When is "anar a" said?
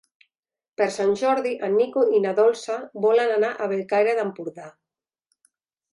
3.37-3.69